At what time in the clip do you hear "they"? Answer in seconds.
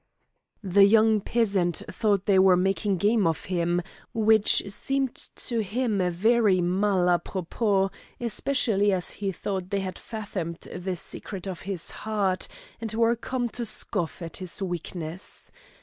2.25-2.39, 9.69-9.81